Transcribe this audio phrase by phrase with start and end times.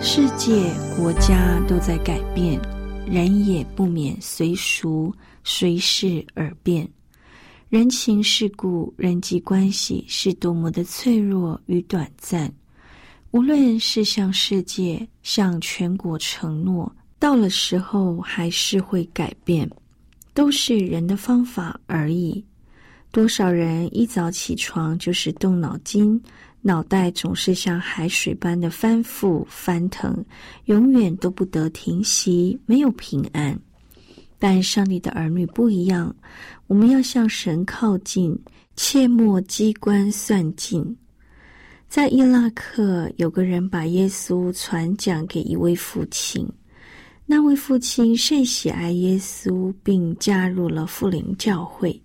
[0.00, 2.60] 世界、国家都在改变，
[3.04, 5.12] 人也不免随俗。
[5.44, 6.86] 随事而变，
[7.70, 12.52] 人情世故、人际关系是多么的脆弱与短暂。
[13.30, 19.68] 无论是向世界、向全国承诺，到了时候还是会改变，
[20.34, 22.44] 都是人的方法而已。
[23.10, 26.20] 多少人一早起床就是动脑筋，
[26.60, 30.24] 脑袋总是像海水般的翻覆翻腾，
[30.64, 33.58] 永远都不得停息，没有平安。
[34.38, 36.14] 但上帝的儿女不一样，
[36.66, 38.38] 我们要向神靠近，
[38.76, 40.96] 切莫机关算尽。
[41.88, 46.46] 在伊拉克，有个人把耶稣传讲给一位父亲，
[47.24, 52.00] 那位父亲甚喜爱耶稣，并加入了富林教会，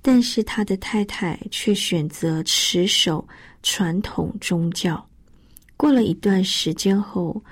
[0.00, 3.26] 但是他的太太却选择持守
[3.62, 5.04] 传统宗教。
[5.76, 7.42] 过了一段时间后。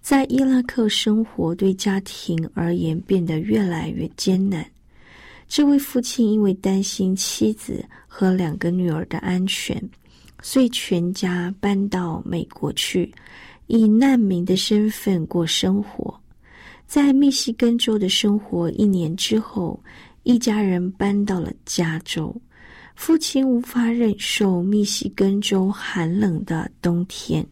[0.00, 4.64] 在伊拉克生活对家庭而言变得越来越艰难。
[5.46, 9.76] 这位父亲因为担心妻子和两个女儿的安全，
[10.40, 13.12] 所以全家搬到美国去，
[13.66, 16.18] 以难民的身份过生活。
[16.86, 19.78] 在密西根州的生活一年之后，
[20.22, 22.34] 一家人搬到了加州。
[22.98, 27.46] 父亲无法忍受密西根州寒冷的冬天。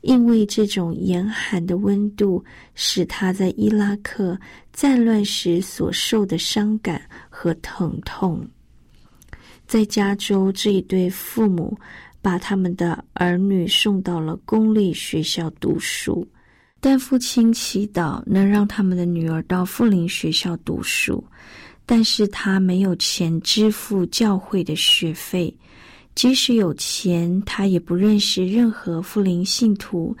[0.00, 2.42] 因为这种严寒的温度，
[2.74, 4.36] 使他在伊拉克
[4.72, 8.48] 战乱时所受的伤感和疼痛。
[9.66, 11.78] 在加州，这一对父母
[12.22, 16.26] 把他们的儿女送到了公立学校读书，
[16.80, 21.22] 但父亲祈祷能让他们的女儿到富林学校读书，
[21.90, 25.52] 但是他没有钱支付教会的学费。
[26.14, 30.14] 即使有钱，他也不认识任何富林信徒，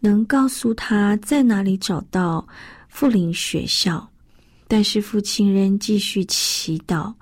[0.00, 2.46] 能告诉他在哪里找到
[2.88, 4.06] 富林学校。
[4.68, 7.14] 但是父亲仍继续祈祷。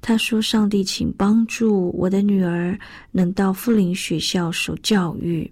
[0.00, 2.76] 他说：“上帝，请帮助我的女儿
[3.12, 5.48] 能到富林学校受教育。”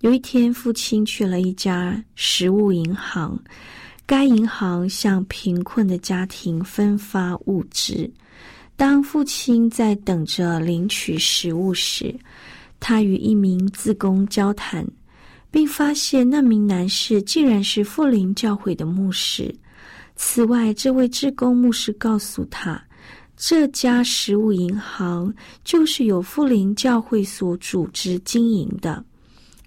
[0.00, 3.38] 有一天，父亲去了一家食物银行，
[4.12, 8.12] 该银行向贫困的家庭分发物资。
[8.76, 12.14] 当父亲在等着领取食物时，
[12.78, 14.86] 他与一名自工交谈，
[15.50, 19.50] 并发现那名男士竟然是富林教会的牧师。
[20.14, 22.84] 此外，这位志工牧师告诉他，
[23.34, 25.34] 这家食物银行
[25.64, 29.02] 就是由富林教会所组织经营的，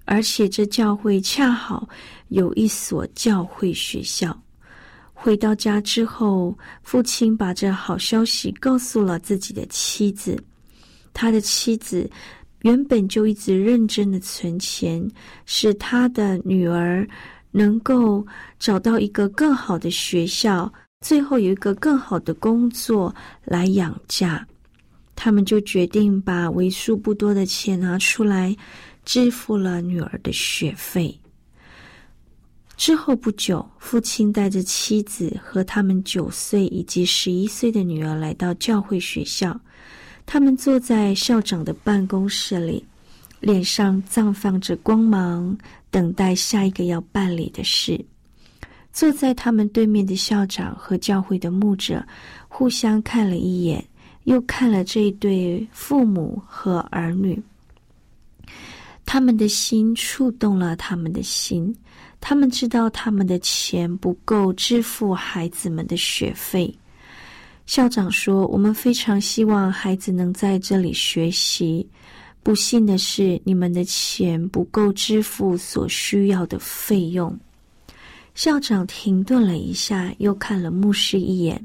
[0.04, 1.88] 而且这教会恰好
[2.28, 4.36] 有一所教会学校。
[5.12, 10.38] 回到家之后，父亲把这好消息告诉了自己的妻子。
[11.14, 12.08] 他的妻子
[12.60, 15.10] 原本就一直认真的存钱，
[15.46, 17.08] 使他的女儿
[17.50, 18.26] 能够
[18.58, 20.70] 找到一个更好的学校，
[21.00, 24.46] 最后有一个更好的工作来养家。
[25.14, 28.54] 他们就决定把为数不多的钱拿出来，
[29.06, 31.18] 支付了女儿的学费。
[32.76, 39.58] 之后不久，父亲带着妻子和他们九岁以及十一岁的女儿来到教会学校。
[40.26, 42.84] 他们坐在校长的办公室里，
[43.40, 45.56] 脸上绽放着光芒，
[45.90, 47.98] 等待下一个要办理的事。
[48.92, 52.04] 坐在他们对面的校长和教会的牧者
[52.48, 53.82] 互相看了一眼，
[54.24, 57.42] 又看了这一对父母和儿女。
[59.04, 61.74] 他们的心触动了他们的心。
[62.28, 66.74] 他们知道他们的钱不够支付孩子们的学费。
[67.66, 71.88] 校长说：“我们非常希望孩子能在这里学习。
[72.42, 77.32] 不幸的是，你们的钱不够支付所需要的费用。”
[78.34, 81.64] 校长停顿了一下，又看了牧师一眼。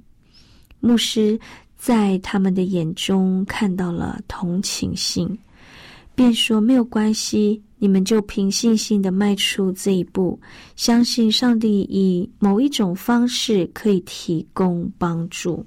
[0.79, 1.39] 牧师
[1.75, 5.35] 在他们的眼中看到了同情心，
[6.13, 10.39] 便说：“没有关系，你们就凭信心的迈出这一步，
[10.75, 15.65] 相信上帝以某一种方式可以提供帮助。”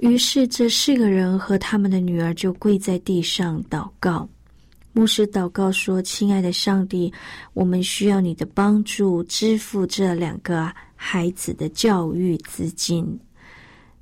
[0.00, 4.26] 于是，这四个人和他们的女儿就跪在地上祷告。
[4.94, 7.12] 牧师祷告说：“亲爱的上帝，
[7.52, 13.06] 我们需要你的帮助，支付这两个孩子的教育资金。”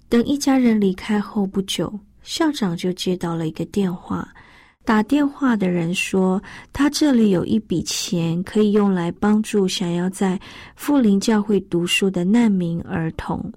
[0.09, 4.33] 等一家人离开后不久，校长就接到了一个电话。
[4.87, 6.41] 打电话的人说
[6.73, 10.41] ：“他这里有一笔钱，可以用来帮助想要在
[10.77, 13.53] 富林教会读书的难民儿童。”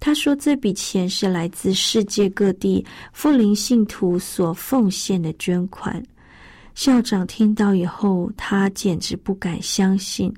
[0.00, 2.82] 他说：“这笔钱是来自世界各地
[3.12, 6.02] 富林信徒所奉献的捐款。”
[6.74, 10.32] 校长听到以后，他简直不敢相信。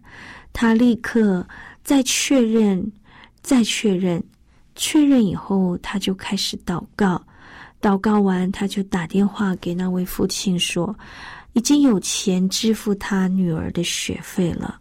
[0.52, 1.46] 他立刻
[1.84, 2.84] 再确认，
[3.42, 4.20] 再确认，
[4.74, 7.24] 确认以后，他就开始祷告。
[7.82, 10.96] 祷告完，他就打电话给那位父亲说
[11.52, 14.81] ：“已经有钱支付他女儿的学费了。”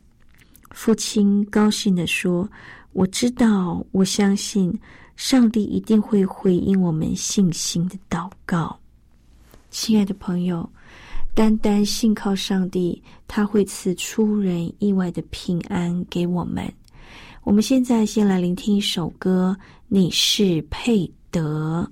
[0.71, 2.47] 父亲高兴地说。
[2.93, 4.77] 我知道，我相信
[5.15, 8.77] 上帝一定会回应我们信心的祷告。
[9.69, 10.69] 亲爱的朋友，
[11.33, 16.69] 单单信靠上帝，他会赐出人意外的平安给我们。
[17.45, 19.55] 我们现在先来聆听一首歌，
[19.87, 21.89] 《你是配得》。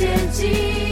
[0.00, 0.89] 前进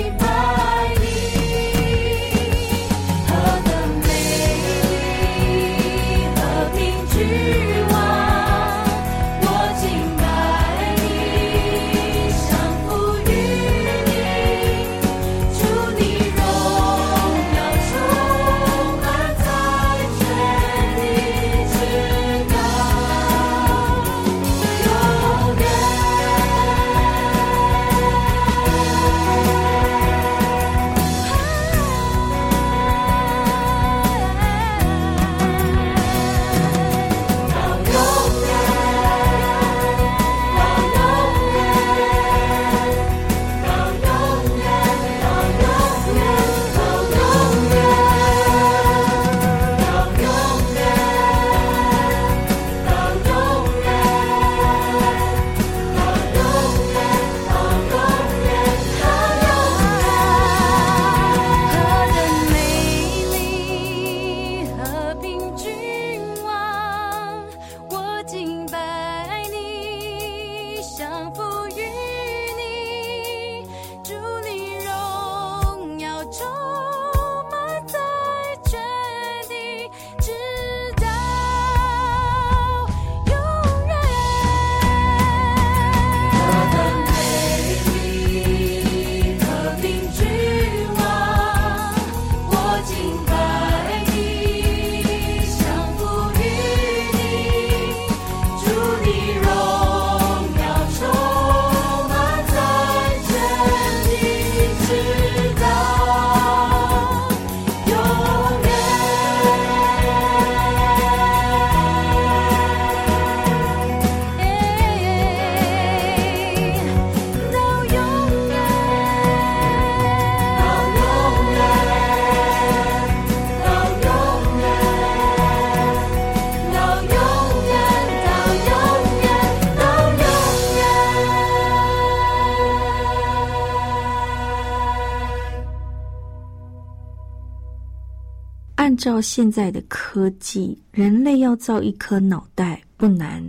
[138.99, 143.43] 照现在的科技，人类要造一颗脑袋不难，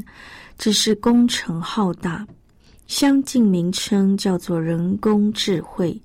[0.57, 2.25] 只是工程浩大。
[2.85, 5.99] 相近名称叫做人工智慧。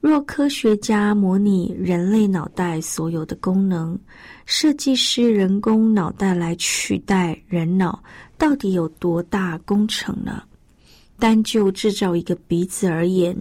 [0.00, 3.98] 若科学家模拟人类脑袋所有的功能，
[4.46, 8.02] 设计师人工脑袋来取代人脑，
[8.36, 10.42] 到底有多大工程呢？
[11.18, 13.36] 单就制造一个鼻子而言，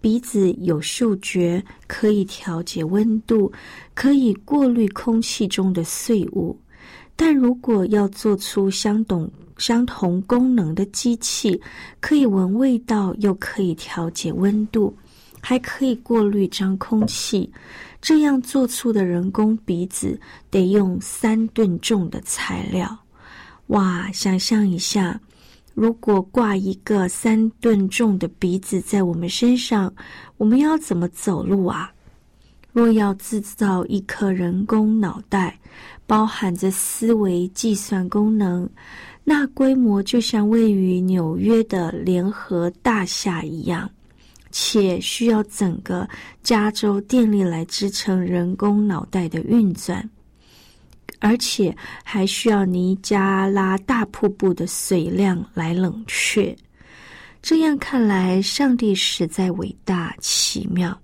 [0.00, 3.52] 鼻子有嗅觉，可以调节温度，
[3.94, 6.58] 可以过滤空气中的碎物。
[7.16, 11.60] 但如果要做出相同相同功能的机器，
[12.00, 14.96] 可以闻味道，又可以调节温度，
[15.40, 17.52] 还可以过滤脏空气，
[18.00, 20.18] 这样做出的人工鼻子
[20.50, 22.98] 得用三吨重的材料。
[23.66, 25.20] 哇，想象一下。
[25.74, 29.92] 如果挂一个三吨重的鼻子在我们身上，
[30.36, 31.92] 我们要怎么走路啊？
[32.72, 35.58] 若要制造一颗人工脑袋，
[36.06, 38.68] 包含着思维、计算功能，
[39.24, 43.90] 那规模就像位于纽约的联合大厦一样，
[44.52, 46.08] 且需要整个
[46.42, 50.08] 加州电力来支撑人工脑袋的运转。
[51.18, 56.56] 而且还需要尼加拉大瀑布的水量来冷却。
[57.42, 60.98] 这样看来，上帝实在伟大奇妙。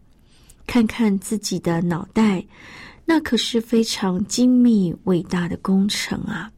[0.67, 2.45] 看看自己的脑袋，
[3.05, 6.51] 那可是非常精密伟大的工程啊！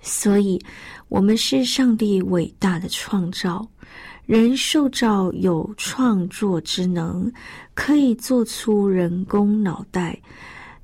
[0.00, 0.60] 所以，
[1.08, 3.68] 我们是上帝伟大的创造。
[4.24, 7.30] 人受造有创作之能，
[7.74, 10.16] 可以做出人工脑袋。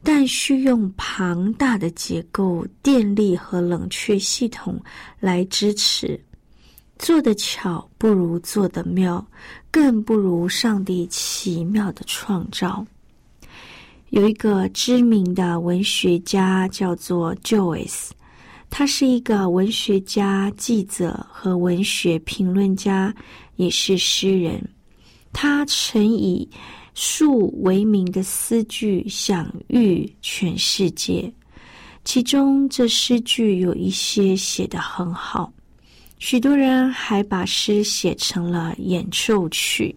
[0.02, 4.80] 但需用庞大的结构、电力和冷却系统
[5.20, 6.18] 来支持。
[6.98, 9.24] 做得巧不如做得妙，
[9.70, 12.84] 更不如上帝奇妙的创造。
[14.10, 18.08] 有一个知名的文学家叫做 Joyce，
[18.70, 23.14] 他是一个文学家、记者和文学评论家，
[23.56, 24.60] 也是诗人。
[25.32, 26.48] 他曾以
[27.00, 31.32] 树为名的诗句享誉全世界，
[32.02, 35.52] 其中这诗句有一些写得很好，
[36.18, 39.94] 许多人还把诗写成了演奏曲。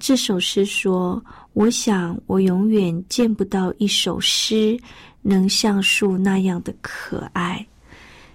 [0.00, 4.76] 这首诗说：“我想我永远见不到一首诗
[5.20, 7.64] 能像树那样的可爱，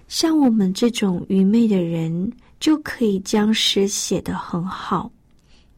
[0.08, 5.12] 像我们这种愚昧的人就可以将诗写得很好。”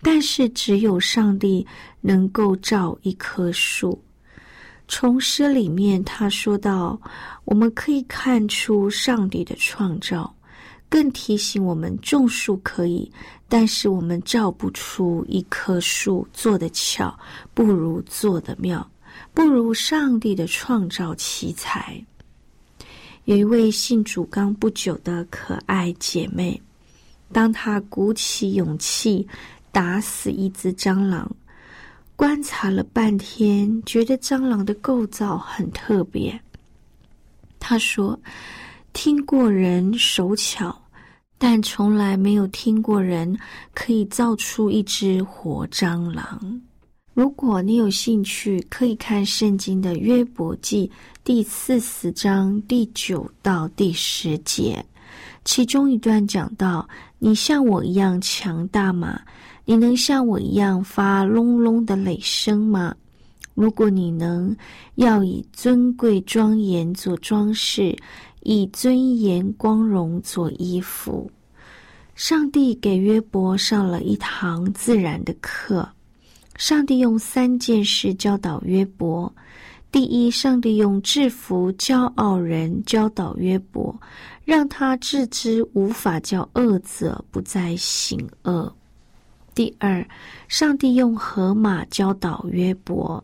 [0.03, 1.67] 但是，只有上帝
[2.01, 4.03] 能够造一棵树。
[4.89, 7.01] 从诗里面，他说到，
[7.45, 10.35] 我们可以看出上帝的创造，
[10.89, 13.13] 更提醒我们种树可以，
[13.47, 16.27] 但是我们造不出一棵树。
[16.33, 17.17] 做得巧，
[17.55, 18.91] 不如做得妙，
[19.35, 22.03] 不如上帝的创造奇才。
[23.27, 26.61] 有一位信主刚不久的可爱姐妹，
[27.31, 29.29] 当她鼓起勇气。
[29.73, 31.31] 打死一只蟑螂，
[32.17, 36.41] 观察了半天，觉得蟑螂的构造很特别。
[37.59, 38.19] 他说
[38.93, 40.77] ：“听过人手巧，
[41.39, 43.39] 但从来没有听过人
[43.75, 46.61] 可以造出一只活蟑螂。”
[47.13, 50.91] 如果你有兴趣，可以看圣经的约伯记
[51.23, 54.83] 第四十章第九到第十节，
[55.45, 59.21] 其中一段讲到：“你像我一样强大吗？”
[59.71, 62.93] 你能像我一样发隆隆的雷声吗？
[63.55, 64.53] 如果你能，
[64.97, 67.97] 要以尊贵庄严做装饰，
[68.41, 71.31] 以尊严光荣做衣服。
[72.17, 75.89] 上帝给约伯上了一堂自然的课。
[76.57, 79.33] 上帝用三件事教导约伯：
[79.93, 83.97] 第一，上帝用制服骄傲人教导约伯，
[84.45, 88.75] 让他自知无法叫恶者不再行恶。
[89.55, 90.07] 第二，
[90.49, 93.23] 上帝用河马教导约伯。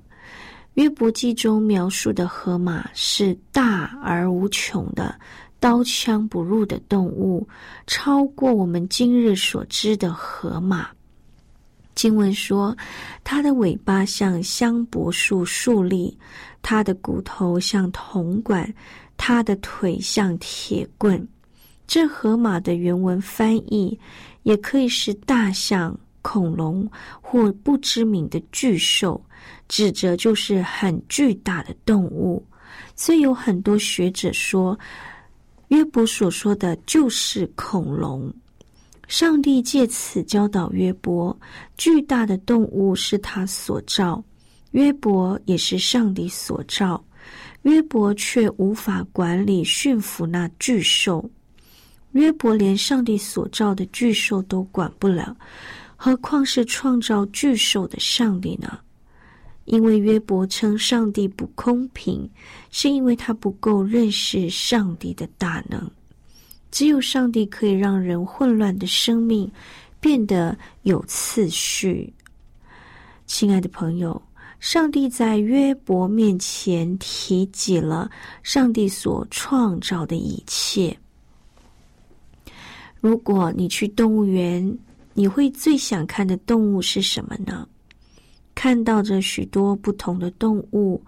[0.74, 5.18] 约伯记中描述的河马是大而无穷的、
[5.58, 7.48] 刀枪不入的动物，
[7.86, 10.88] 超过我们今日所知的河马。
[11.94, 12.76] 经文说，
[13.24, 16.14] 它的尾巴像香柏树竖立，
[16.60, 18.70] 它的骨头像铜管，
[19.16, 21.26] 它的腿像铁棍。
[21.86, 23.98] 这河马的原文翻译
[24.42, 25.98] 也可以是大象。
[26.26, 26.90] 恐龙
[27.20, 29.24] 或不知名的巨兽，
[29.68, 32.44] 指着就是很巨大的动物，
[32.96, 34.76] 所以有很多学者说，
[35.68, 38.28] 约伯所说的就是恐龙。
[39.06, 41.38] 上帝借此教导约伯，
[41.76, 44.20] 巨大的动物是他所造。
[44.72, 47.02] 约伯也是上帝所造，
[47.62, 51.24] 约伯却无法管理驯服那巨兽。
[52.12, 55.36] 约伯连上帝所造的巨兽都管不了，
[56.06, 58.78] 何况是创造巨兽的上帝呢？
[59.64, 62.30] 因为约伯称上帝不公平，
[62.70, 65.90] 是因为他不够认识上帝的大能。
[66.70, 69.50] 只有上帝可以让人混乱的生命
[69.98, 72.14] 变得有次序。
[73.26, 74.22] 亲爱的朋友，
[74.60, 78.08] 上帝在约伯面前提及了
[78.44, 80.96] 上帝所创造的一切。
[83.00, 84.78] 如果你去动物园，
[85.18, 87.66] 你会最想看的动物是什么呢？
[88.54, 91.02] 看到着许多不同的动物，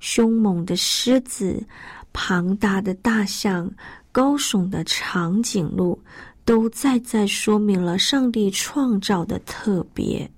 [0.00, 1.64] 凶猛的狮子、
[2.12, 3.70] 庞大的大象、
[4.10, 5.96] 高耸的长颈鹿，
[6.44, 10.28] 都再再说明了上帝创造的特别。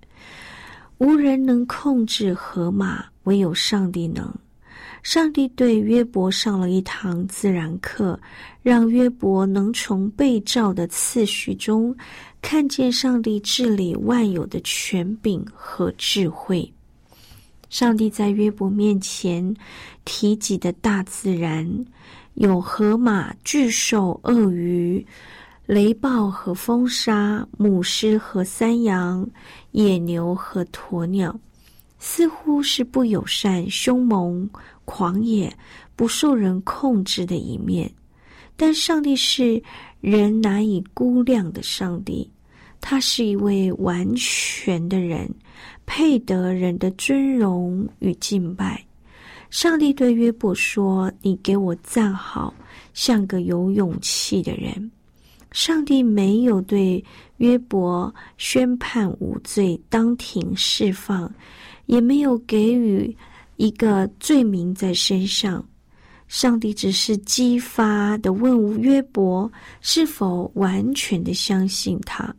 [0.99, 4.31] 无人能控制河马，唯有上帝能。
[5.03, 8.19] 上帝对约伯上了一堂自然课，
[8.63, 11.95] 让约伯能从被造的次序中
[12.45, 16.71] 看见上帝治理万有的权柄和智慧。
[17.71, 19.57] 上帝在约伯面前
[20.05, 21.67] 提及的大自然，
[22.35, 25.05] 有河马、巨兽、鳄鱼、
[25.65, 29.27] 雷暴和风沙、母狮和山羊、
[29.73, 31.35] 野牛和鸵鸟，
[31.99, 34.49] 似乎是不友善、凶猛。
[34.85, 35.51] 狂野、
[35.97, 37.91] 不受人控制的一面，
[38.55, 39.61] 但上帝是
[40.03, 42.31] 人难以估量的上帝。
[42.87, 45.27] 他是一位完全的人，
[45.87, 48.85] 配得人的尊荣与敬拜。
[49.49, 52.53] 上帝对约伯说：“你给我站好，
[52.93, 54.91] 像个有勇气的人。”
[55.51, 57.03] 上帝没有对
[57.39, 61.33] 约伯宣判无罪，当庭释放，
[61.87, 63.17] 也没有给予。
[63.57, 65.67] 一个罪名在身上，
[66.29, 72.35] 上帝只是激发的问约伯是否完全的相信他。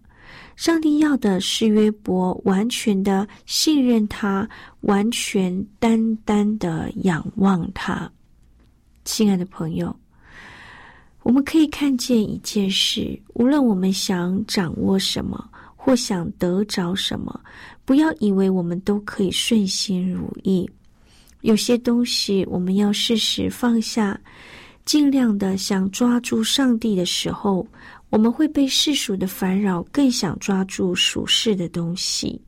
[0.56, 4.48] 上帝要的是约伯完全的信任他，
[4.82, 8.10] 完全单单的仰望他。
[9.04, 9.94] 亲爱的朋友，
[11.24, 17.38] 我们可以看见一件事：无论我们想掌握什么，或想得着什么，
[17.84, 20.68] 不要以为我们都可以顺心如意。
[21.42, 24.20] 有些东西我们要适时放下，
[24.86, 27.68] 尽量的想抓住上帝的时候，
[28.16, 32.40] 我们会被世俗的烦扰，更想抓住属世的东西。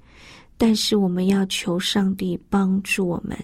[0.57, 3.37] 但是我们要求上帝帮助我们，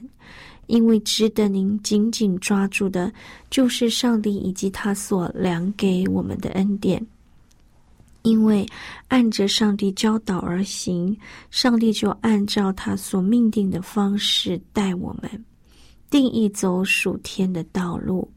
[0.68, 3.12] 因为值得您紧紧抓住的，
[3.50, 7.06] 就是上帝以及他所量给我们的恩典。
[8.22, 8.66] 因为
[9.10, 11.14] 按着上帝教导而行，
[11.52, 15.46] 上帝就按照他所命定的方式待我们，
[16.14, 18.32] 定义走属天的道路。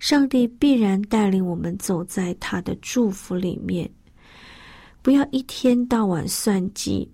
[0.00, 3.88] 上帝必然带领我们走在他的祝福里面。
[5.00, 7.08] 不要一天到晚算计，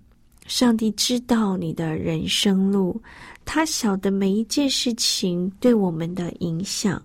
[0.47, 2.99] 上帝知道你的人生路，
[3.45, 6.99] 他晓得每一件事情对我们的影响。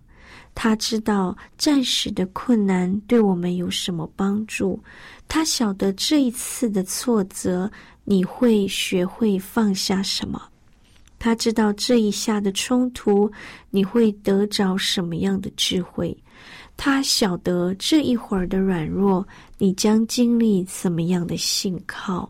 [0.55, 4.83] 他知道暂时的困难对我们有什么帮助，
[5.29, 7.71] 他晓得这一次的挫折
[8.05, 10.43] 你会学会放下什么，
[11.25, 13.31] 他知道这一下的冲突
[13.71, 16.17] 你会得着什么样的智慧，
[16.77, 19.25] 他晓得这一会儿的软弱
[19.57, 22.29] 你将经历怎么样的信靠，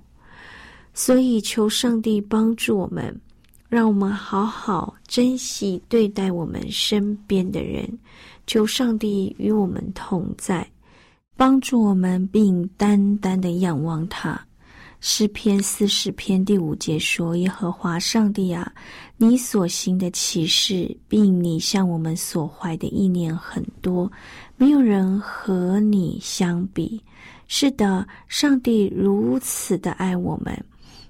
[0.92, 3.18] 所以求上帝帮助我们。
[3.66, 7.88] 让我们好好珍惜对待我们身边的人，
[8.46, 10.70] 求上帝与我们同在，
[11.34, 14.38] 帮助我们，并单单的仰望他。
[15.04, 18.72] 诗篇四十篇第五节说：“耶和华上帝啊，
[19.16, 24.10] 你所行的启示，并你向我们所怀的意念很多，
[24.56, 27.02] 没有人和你相比。
[27.48, 30.56] 是的，上帝如此的爱我们。”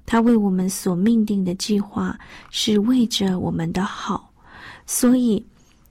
[0.06, 2.18] 他为我们所命定的计划
[2.50, 4.32] 是为着我们的好，
[4.86, 5.44] 所以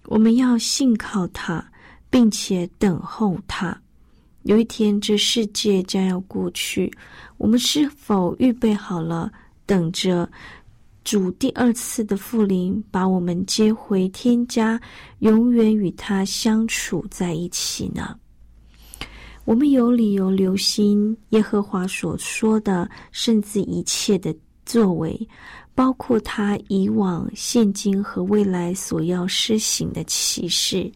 [0.06, 1.64] 我们要信靠他，
[2.10, 3.80] 并且等候他。
[4.44, 6.92] 有一天，这世界将要过去，
[7.38, 9.32] 我们是否预备好了，
[9.66, 10.28] 等着
[11.04, 14.82] 主第二次的复临，把我们接回天家，
[15.20, 18.16] 永远与他相处在一起呢？
[19.46, 25.28] 我们有理由留心耶和华所说的，甚至一切的作为，
[25.74, 30.92] 包括他以往、现今和未来所要施行的启示。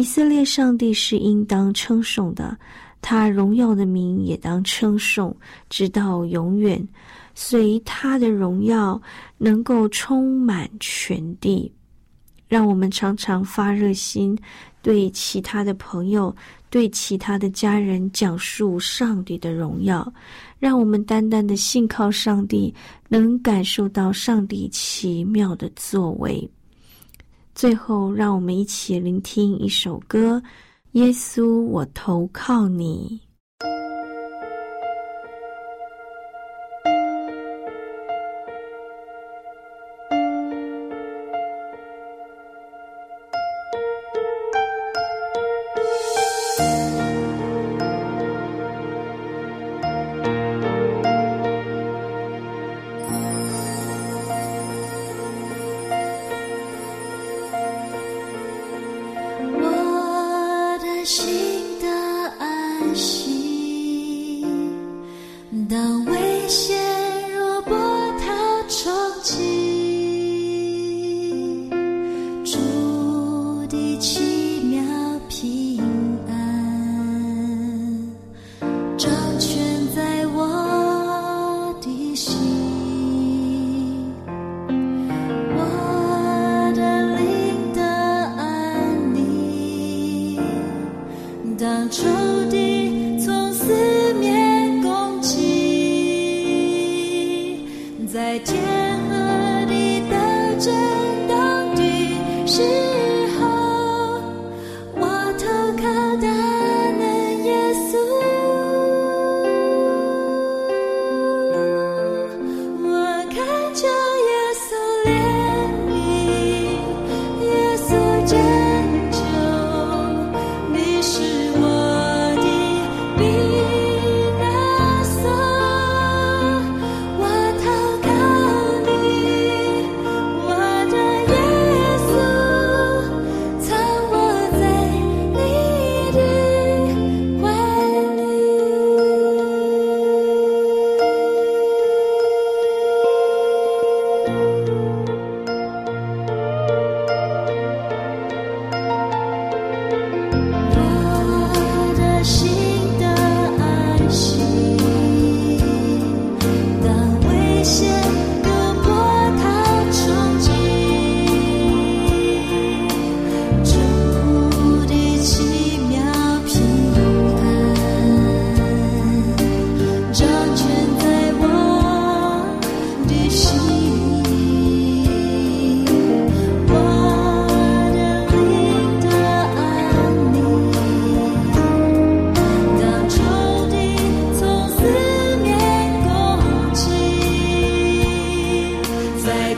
[0.00, 2.56] 以色列上帝是应当称颂的，
[3.02, 5.36] 他荣耀的名也当称颂，
[5.68, 6.88] 直到永远。
[7.34, 8.98] 随他的荣耀
[9.36, 11.70] 能够充满全地。
[12.48, 14.34] 让我们常常发热心，
[14.80, 16.34] 对其他的朋友、
[16.70, 20.10] 对其他的家人讲述上帝的荣耀。
[20.58, 22.74] 让我们单单的信靠上帝，
[23.06, 26.50] 能感受到上帝奇妙的作为。
[27.54, 30.38] 最后，让我们一起聆听一首歌：
[30.92, 33.20] 《耶稣，我投靠你》。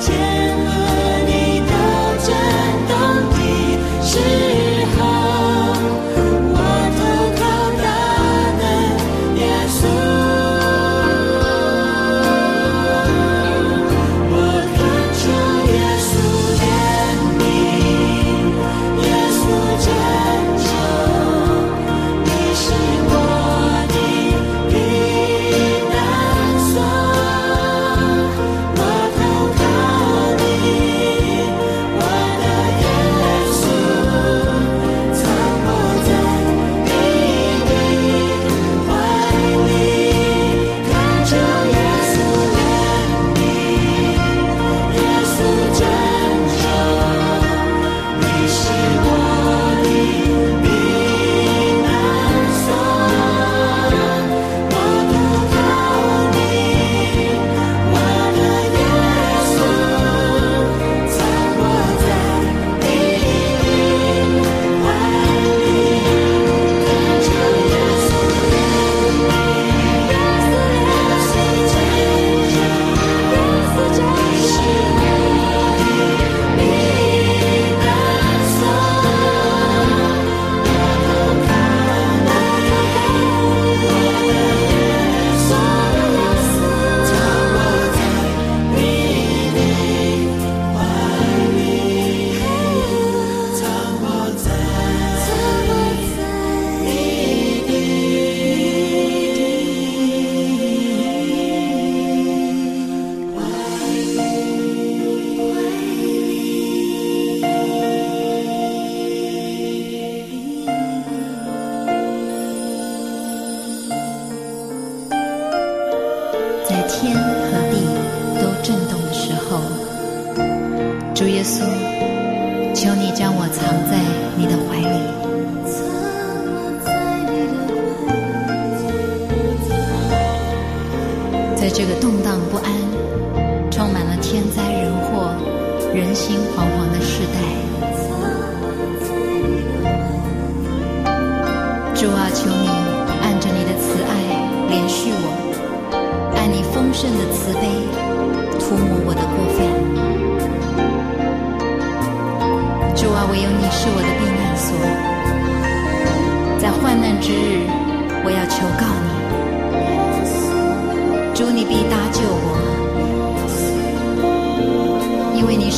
[0.02, 0.32] 在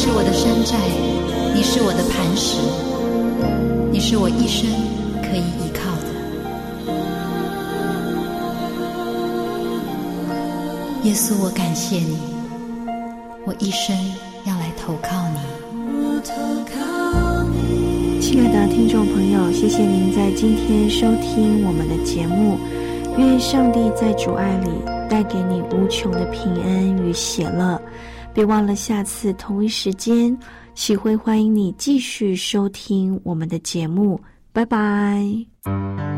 [0.05, 0.77] 是我的山寨，
[1.55, 2.61] 你是我的磐石，
[3.91, 4.69] 你是我一生
[5.23, 6.13] 可以依靠的。
[11.05, 12.19] 耶稣，我感谢你，
[13.47, 13.97] 我一生
[14.45, 15.39] 要来投靠你。
[18.21, 22.59] 亲爱的听众朋友，谢谢您在今天收听我们的节目，
[23.17, 24.69] 愿上帝在主爱里。
[25.09, 27.81] 带给你无穷的平安与喜乐，
[28.35, 30.37] 别忘了下次同一时间，
[30.75, 34.21] 喜会欢迎你继续收听我们的节目，
[34.53, 36.14] 拜拜。